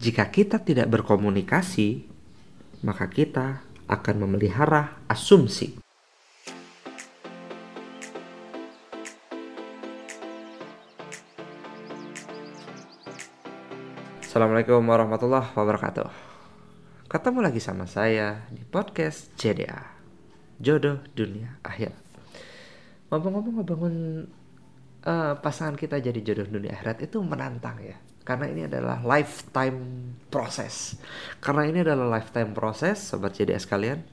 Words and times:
Jika 0.00 0.32
kita 0.32 0.56
tidak 0.64 0.88
berkomunikasi, 0.88 2.08
maka 2.80 3.04
kita 3.12 3.60
akan 3.84 4.24
memelihara 4.24 4.96
asumsi. 5.04 5.76
Assalamualaikum 14.24 14.80
warahmatullahi 14.80 15.52
wabarakatuh. 15.52 16.08
Ketemu 17.04 17.38
lagi 17.44 17.60
sama 17.60 17.84
saya 17.84 18.48
di 18.48 18.64
podcast 18.64 19.36
JDA, 19.36 19.84
Jodoh 20.56 21.04
Dunia 21.12 21.60
Akhirat. 21.60 22.00
Ngomong-ngomong 23.12 23.52
ngebangun 23.60 23.94
uh, 25.04 25.36
pasangan 25.44 25.76
kita 25.76 26.00
jadi 26.00 26.24
jodoh 26.24 26.48
dunia 26.48 26.72
akhirat 26.72 27.04
itu 27.04 27.20
menantang 27.20 27.76
ya. 27.84 28.00
Karena 28.30 28.46
ini 28.46 28.62
adalah 28.70 29.02
lifetime 29.02 29.78
proses. 30.30 30.94
Karena 31.42 31.66
ini 31.66 31.82
adalah 31.82 32.06
lifetime 32.06 32.54
proses, 32.54 33.02
sobat 33.02 33.34
JDA 33.34 33.58
sekalian. 33.58 34.06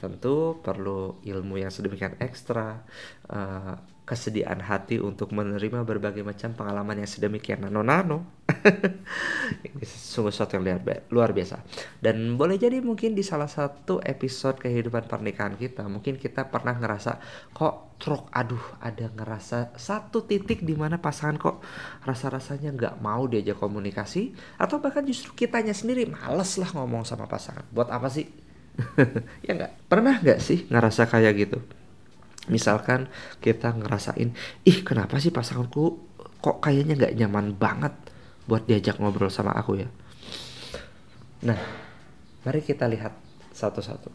Tentu 0.00 0.56
perlu 0.64 1.20
ilmu 1.20 1.60
yang 1.60 1.68
sedemikian 1.68 2.16
ekstra, 2.16 2.80
uh, 3.28 3.76
kesediaan 4.08 4.58
hati 4.58 4.98
untuk 4.98 5.30
menerima 5.30 5.86
berbagai 5.86 6.26
macam 6.26 6.50
pengalaman 6.56 7.04
yang 7.04 7.06
sedemikian 7.06 7.62
nano-nano. 7.62 8.42
Ini 9.70 9.84
sungguh 9.86 10.34
sesuatu 10.34 10.58
yang 10.58 10.66
luar, 10.66 11.06
luar 11.14 11.30
biasa. 11.30 11.62
Dan 12.02 12.34
boleh 12.34 12.58
jadi 12.58 12.82
mungkin 12.82 13.14
di 13.14 13.22
salah 13.22 13.46
satu 13.46 14.02
episode 14.02 14.58
kehidupan 14.58 15.06
pernikahan 15.06 15.54
kita, 15.54 15.86
mungkin 15.86 16.18
kita 16.18 16.50
pernah 16.50 16.74
ngerasa 16.74 17.20
kok 17.54 18.00
truk 18.00 18.32
aduh 18.32 18.80
ada 18.80 19.12
ngerasa 19.12 19.76
satu 19.76 20.24
titik 20.24 20.64
di 20.64 20.72
mana 20.72 20.96
pasangan 20.96 21.36
kok 21.36 21.60
rasa-rasanya 22.08 22.72
nggak 22.72 22.94
mau 23.04 23.28
diajak 23.28 23.60
komunikasi 23.60 24.32
atau 24.56 24.80
bahkan 24.80 25.04
justru 25.04 25.36
kitanya 25.36 25.76
sendiri 25.76 26.08
males 26.08 26.56
lah 26.58 26.72
ngomong 26.74 27.06
sama 27.06 27.30
pasangan. 27.30 27.62
Buat 27.70 27.92
apa 27.92 28.10
sih? 28.10 28.49
ya 29.46 29.52
nggak? 29.56 29.90
Pernah 29.90 30.20
nggak 30.22 30.38
sih 30.38 30.66
ngerasa 30.70 31.08
kayak 31.10 31.34
gitu? 31.36 31.58
misalkan 32.50 33.06
kita 33.38 33.70
ngerasain 33.76 34.34
ih 34.66 34.78
kenapa 34.82 35.22
sih 35.22 35.30
pasanganku 35.30 36.00
kok 36.42 36.58
kayaknya 36.58 36.98
nggak 36.98 37.16
nyaman 37.20 37.54
banget 37.54 37.94
buat 38.48 38.66
diajak 38.66 38.98
ngobrol 38.98 39.30
sama 39.30 39.54
aku 39.54 39.84
ya 39.84 39.88
nah 41.46 41.56
mari 42.42 42.60
kita 42.64 42.90
lihat 42.90 43.14
satu-satu 43.54 44.10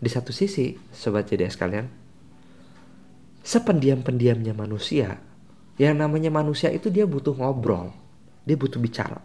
di 0.00 0.08
satu 0.08 0.32
sisi 0.32 0.78
sobat 0.90 1.28
jadi 1.28 1.50
sekalian 1.50 1.86
sependiam-pendiamnya 3.44 4.56
manusia 4.56 5.20
yang 5.76 5.98
namanya 5.98 6.30
manusia 6.30 6.72
itu 6.72 6.88
dia 6.88 7.04
butuh 7.04 7.36
ngobrol 7.36 7.90
dia 8.46 8.56
butuh 8.56 8.78
bicara 8.80 9.18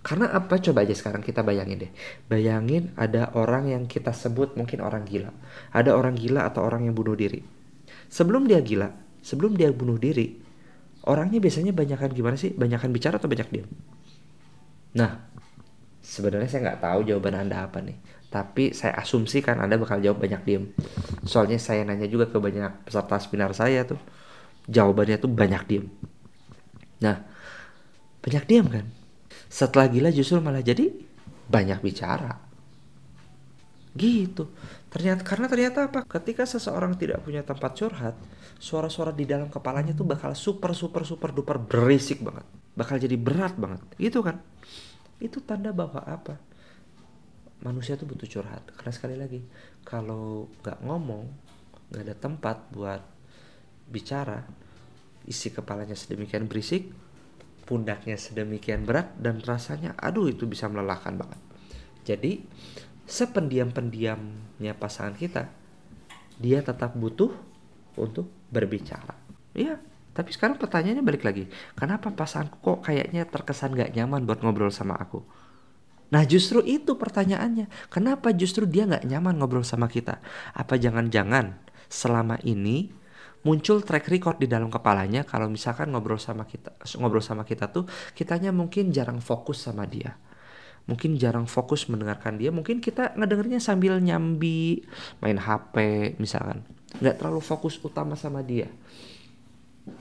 karena 0.00 0.32
apa? 0.32 0.56
Coba 0.56 0.80
aja 0.80 0.96
sekarang 0.96 1.20
kita 1.20 1.44
bayangin 1.44 1.84
deh. 1.84 1.92
Bayangin 2.24 2.96
ada 2.96 3.36
orang 3.36 3.68
yang 3.68 3.84
kita 3.84 4.16
sebut 4.16 4.56
mungkin 4.56 4.80
orang 4.80 5.04
gila. 5.04 5.28
Ada 5.76 5.92
orang 5.92 6.16
gila 6.16 6.48
atau 6.48 6.64
orang 6.64 6.88
yang 6.88 6.96
bunuh 6.96 7.12
diri. 7.12 7.44
Sebelum 8.08 8.48
dia 8.48 8.64
gila, 8.64 8.88
sebelum 9.20 9.60
dia 9.60 9.68
bunuh 9.68 10.00
diri, 10.00 10.40
orangnya 11.04 11.36
biasanya 11.36 11.76
banyakkan 11.76 12.16
gimana 12.16 12.40
sih? 12.40 12.56
Banyakkan 12.56 12.88
bicara 12.96 13.20
atau 13.20 13.28
banyak 13.28 13.48
diam? 13.52 13.68
Nah, 14.96 15.20
sebenarnya 16.00 16.48
saya 16.48 16.60
nggak 16.72 16.80
tahu 16.80 17.00
jawaban 17.04 17.36
Anda 17.36 17.68
apa 17.68 17.84
nih. 17.84 18.00
Tapi 18.32 18.72
saya 18.72 18.96
asumsikan 18.96 19.60
Anda 19.60 19.76
bakal 19.76 20.00
jawab 20.00 20.24
banyak 20.24 20.42
diam. 20.48 20.72
Soalnya 21.28 21.60
saya 21.60 21.84
nanya 21.84 22.08
juga 22.08 22.24
ke 22.24 22.40
banyak 22.40 22.88
peserta 22.88 23.20
seminar 23.20 23.52
saya 23.52 23.84
tuh. 23.84 24.00
Jawabannya 24.64 25.20
tuh 25.20 25.28
banyak 25.28 25.62
diam. 25.68 25.86
Nah, 27.04 27.20
banyak 28.24 28.44
diam 28.48 28.64
kan? 28.72 28.99
Setelah 29.50 29.90
gila 29.90 30.14
justru 30.14 30.38
malah 30.38 30.62
jadi 30.62 30.94
banyak 31.50 31.82
bicara. 31.82 32.38
Gitu. 33.90 34.46
Ternyata 34.86 35.26
karena 35.26 35.46
ternyata 35.50 35.78
apa? 35.90 36.06
Ketika 36.06 36.46
seseorang 36.46 36.94
tidak 36.94 37.26
punya 37.26 37.42
tempat 37.42 37.74
curhat 37.74 38.14
suara-suara 38.62 39.10
di 39.10 39.26
dalam 39.26 39.50
kepalanya 39.50 39.90
tuh 39.90 40.06
bakal 40.06 40.30
super 40.38 40.70
super 40.78 41.02
super 41.02 41.34
duper 41.34 41.58
berisik 41.58 42.22
banget. 42.22 42.46
Bakal 42.78 43.02
jadi 43.02 43.18
berat 43.18 43.58
banget. 43.58 43.82
Gitu 43.98 44.22
kan? 44.22 44.38
Itu 45.18 45.42
tanda 45.42 45.74
bahwa 45.74 46.06
apa? 46.06 46.38
Manusia 47.66 47.98
tuh 47.98 48.06
butuh 48.06 48.30
curhat. 48.30 48.70
Karena 48.78 48.92
sekali 48.94 49.18
lagi 49.18 49.42
kalau 49.82 50.46
nggak 50.62 50.78
ngomong 50.86 51.24
nggak 51.90 52.02
ada 52.06 52.14
tempat 52.14 52.56
buat 52.70 53.02
bicara 53.90 54.46
isi 55.26 55.50
kepalanya 55.50 55.98
sedemikian 55.98 56.46
berisik 56.46 57.09
pundaknya 57.70 58.18
sedemikian 58.18 58.82
berat 58.82 59.14
dan 59.22 59.38
rasanya 59.38 59.94
aduh 59.94 60.26
itu 60.26 60.50
bisa 60.50 60.66
melelahkan 60.66 61.14
banget. 61.14 61.40
Jadi 62.02 62.42
sependiam-pendiamnya 63.06 64.74
pasangan 64.74 65.14
kita, 65.14 65.46
dia 66.42 66.58
tetap 66.66 66.98
butuh 66.98 67.30
untuk 67.94 68.26
berbicara. 68.50 69.14
Iya, 69.54 69.78
tapi 70.10 70.34
sekarang 70.34 70.58
pertanyaannya 70.58 71.06
balik 71.06 71.22
lagi, 71.22 71.46
kenapa 71.78 72.10
pasanganku 72.10 72.58
kok 72.58 72.78
kayaknya 72.90 73.22
terkesan 73.30 73.78
gak 73.78 73.94
nyaman 73.94 74.26
buat 74.26 74.42
ngobrol 74.42 74.74
sama 74.74 74.98
aku? 74.98 75.22
Nah 76.10 76.26
justru 76.26 76.58
itu 76.66 76.98
pertanyaannya, 76.98 77.70
kenapa 77.86 78.34
justru 78.34 78.66
dia 78.66 78.90
gak 78.90 79.06
nyaman 79.06 79.38
ngobrol 79.38 79.62
sama 79.62 79.86
kita? 79.86 80.18
Apa 80.50 80.74
jangan-jangan 80.74 81.62
selama 81.86 82.42
ini 82.42 82.90
muncul 83.40 83.80
track 83.80 84.12
record 84.12 84.36
di 84.36 84.48
dalam 84.48 84.68
kepalanya 84.68 85.24
kalau 85.24 85.48
misalkan 85.48 85.88
ngobrol 85.92 86.20
sama 86.20 86.44
kita 86.44 86.76
ngobrol 87.00 87.24
sama 87.24 87.48
kita 87.48 87.72
tuh 87.72 87.88
kitanya 88.12 88.52
mungkin 88.52 88.92
jarang 88.92 89.20
fokus 89.22 89.64
sama 89.64 89.88
dia. 89.88 90.16
Mungkin 90.88 91.14
jarang 91.20 91.46
fokus 91.46 91.86
mendengarkan 91.86 92.40
dia. 92.40 92.50
Mungkin 92.50 92.82
kita 92.82 93.14
ngedengernya 93.14 93.62
sambil 93.62 94.00
nyambi 94.02 94.82
main 95.22 95.38
HP 95.38 95.76
misalkan. 96.18 96.66
Nggak 96.98 97.22
terlalu 97.22 97.40
fokus 97.44 97.78
utama 97.80 98.18
sama 98.18 98.42
dia. 98.42 98.66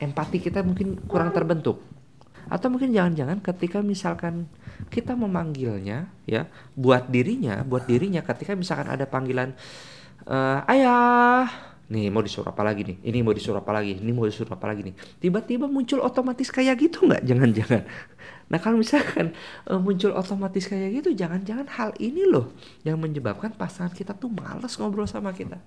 Empati 0.00 0.40
kita 0.40 0.64
mungkin 0.64 0.96
kurang 1.04 1.36
terbentuk. 1.36 1.84
Atau 2.48 2.72
mungkin 2.72 2.90
jangan-jangan 2.96 3.44
ketika 3.44 3.84
misalkan 3.84 4.48
kita 4.88 5.12
memanggilnya 5.12 6.08
ya 6.24 6.48
buat 6.72 7.12
dirinya 7.12 7.60
buat 7.62 7.84
dirinya 7.84 8.24
ketika 8.24 8.56
misalkan 8.56 8.88
ada 8.88 9.04
panggilan 9.04 9.52
uh, 10.24 10.64
ayah 10.66 11.46
nih 11.90 12.06
mau 12.06 12.22
disuruh 12.22 12.54
apa 12.54 12.62
lagi 12.62 12.86
nih? 12.86 12.96
Ini 13.02 13.18
mau 13.26 13.34
disuruh 13.34 13.58
apa 13.58 13.74
lagi? 13.74 13.98
Ini 13.98 14.10
mau 14.14 14.22
disuruh 14.22 14.54
apa 14.54 14.66
lagi 14.70 14.86
nih? 14.86 14.94
Tiba-tiba 15.18 15.66
muncul 15.66 15.98
otomatis 16.00 16.46
kayak 16.54 16.78
gitu 16.78 17.10
nggak? 17.10 17.26
Jangan-jangan. 17.26 17.82
Nah 18.50 18.58
kalau 18.62 18.78
misalkan 18.78 19.34
uh, 19.66 19.78
muncul 19.82 20.14
otomatis 20.14 20.70
kayak 20.70 21.02
gitu 21.02 21.14
jangan-jangan 21.14 21.66
hal 21.70 21.90
ini 21.98 22.26
loh 22.26 22.54
yang 22.86 22.98
menyebabkan 22.98 23.54
pasangan 23.54 23.90
kita 23.90 24.14
tuh 24.14 24.30
males 24.30 24.70
ngobrol 24.78 25.10
sama 25.10 25.34
kita. 25.34 25.58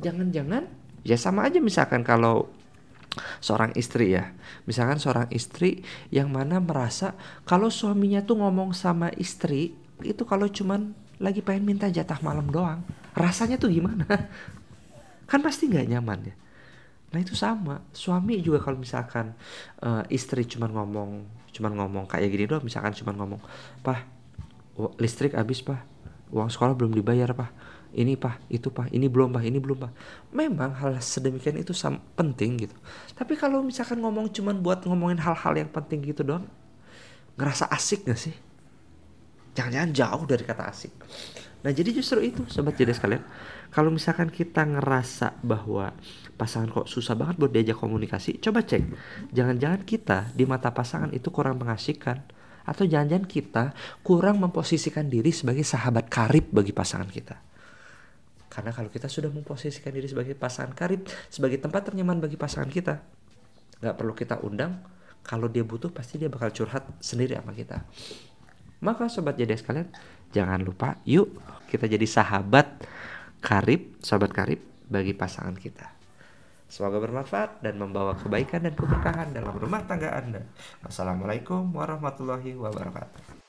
Jangan-jangan 0.00 0.64
ya 1.04 1.16
sama 1.20 1.44
aja 1.44 1.60
misalkan 1.60 2.00
kalau 2.00 2.48
seorang 3.44 3.76
istri 3.76 4.16
ya. 4.16 4.32
Misalkan 4.64 4.96
seorang 4.96 5.28
istri 5.28 5.84
yang 6.08 6.32
mana 6.32 6.56
merasa 6.56 7.12
kalau 7.44 7.68
suaminya 7.68 8.24
tuh 8.24 8.40
ngomong 8.40 8.72
sama 8.72 9.12
istri 9.20 9.76
itu 10.04 10.24
kalau 10.28 10.48
cuman 10.48 10.92
lagi 11.16 11.40
pengen 11.40 11.64
minta 11.64 11.88
jatah 11.88 12.20
malam 12.20 12.44
doang 12.52 12.84
rasanya 13.16 13.56
tuh 13.56 13.72
gimana 13.72 14.04
kan 15.26 15.42
pasti 15.42 15.66
nggak 15.66 15.86
nyaman 15.90 16.18
ya. 16.32 16.34
Nah 17.14 17.18
itu 17.22 17.34
sama. 17.38 17.82
Suami 17.94 18.42
juga 18.42 18.62
kalau 18.62 18.78
misalkan 18.78 19.34
uh, 19.82 20.02
istri 20.10 20.46
cuman 20.46 20.70
ngomong 20.74 21.10
cuman 21.54 21.72
ngomong 21.72 22.04
kayak 22.04 22.28
gini 22.28 22.44
doang 22.44 22.60
misalkan 22.60 22.92
cuman 22.92 23.14
ngomong 23.16 23.40
pah 23.82 24.06
listrik 24.98 25.34
habis 25.34 25.62
pah. 25.62 25.82
Uang 26.30 26.50
sekolah 26.50 26.74
belum 26.74 26.94
dibayar 26.94 27.30
pah. 27.34 27.50
Ini 27.96 28.18
pah. 28.18 28.36
Itu 28.50 28.74
pah. 28.74 28.90
Ini 28.90 29.06
belum 29.06 29.32
pah. 29.32 29.42
Ini 29.42 29.58
belum 29.62 29.78
pah. 29.78 29.92
Memang 30.34 30.74
hal 30.76 30.98
sedemikian 30.98 31.56
itu 31.56 31.72
penting 32.18 32.66
gitu. 32.66 32.76
Tapi 33.14 33.38
kalau 33.38 33.62
misalkan 33.62 34.02
ngomong 34.02 34.28
cuman 34.34 34.58
buat 34.60 34.82
ngomongin 34.84 35.22
hal-hal 35.22 35.54
yang 35.56 35.70
penting 35.70 36.02
gitu 36.02 36.26
doang 36.26 36.44
ngerasa 37.40 37.70
asik 37.72 38.04
gak 38.10 38.20
sih? 38.20 38.34
Jangan-jangan 39.56 39.90
jauh 39.96 40.24
dari 40.28 40.44
kata 40.44 40.68
asik 40.68 40.92
nah 41.66 41.74
jadi 41.74 41.90
justru 41.90 42.22
itu 42.22 42.46
sobat 42.46 42.78
jadi 42.78 42.94
sekalian 42.94 43.26
kalau 43.74 43.90
misalkan 43.90 44.30
kita 44.30 44.62
ngerasa 44.62 45.42
bahwa 45.42 45.90
pasangan 46.36 46.68
kok 46.70 46.86
susah 46.86 47.16
banget 47.16 47.40
buat 47.40 47.50
diajak 47.50 47.80
komunikasi, 47.80 48.38
coba 48.38 48.62
cek. 48.62 48.84
Jangan-jangan 49.32 49.82
kita 49.82 50.18
di 50.36 50.44
mata 50.44 50.70
pasangan 50.70 51.10
itu 51.10 51.32
kurang 51.32 51.58
mengasihkan 51.58 52.20
atau 52.66 52.84
jangan-jangan 52.84 53.26
kita 53.26 53.64
kurang 54.04 54.38
memposisikan 54.42 55.08
diri 55.08 55.32
sebagai 55.32 55.64
sahabat 55.64 56.06
karib 56.12 56.52
bagi 56.52 56.76
pasangan 56.76 57.08
kita. 57.08 57.36
Karena 58.52 58.72
kalau 58.72 58.88
kita 58.88 59.10
sudah 59.10 59.28
memposisikan 59.32 59.92
diri 59.92 60.06
sebagai 60.06 60.36
pasangan 60.36 60.72
karib, 60.72 61.04
sebagai 61.28 61.60
tempat 61.60 61.92
ternyaman 61.92 62.22
bagi 62.22 62.40
pasangan 62.40 62.70
kita, 62.70 62.94
nggak 63.82 63.96
perlu 63.96 64.12
kita 64.16 64.40
undang. 64.44 64.80
Kalau 65.26 65.50
dia 65.50 65.66
butuh, 65.66 65.90
pasti 65.90 66.22
dia 66.22 66.30
bakal 66.30 66.54
curhat 66.54 66.86
sendiri 67.02 67.34
sama 67.34 67.50
kita. 67.50 67.82
Maka 68.78 69.10
sobat 69.10 69.34
jadi 69.34 69.58
sekalian, 69.58 69.90
jangan 70.34 70.62
lupa 70.62 70.98
yuk 71.06 71.30
kita 71.66 71.90
jadi 71.90 72.06
sahabat 72.06 72.86
karib, 73.42 73.98
sahabat 74.02 74.30
karib 74.32 74.60
bagi 74.86 75.12
pasangan 75.14 75.54
kita. 75.54 75.86
Semoga 76.66 76.98
bermanfaat 76.98 77.62
dan 77.62 77.78
membawa 77.78 78.18
kebaikan 78.18 78.66
dan 78.66 78.74
keberkahan 78.74 79.30
dalam 79.30 79.54
rumah 79.54 79.86
tangga 79.86 80.10
Anda. 80.18 80.42
Wassalamualaikum 80.82 81.70
warahmatullahi 81.70 82.58
wabarakatuh. 82.58 83.45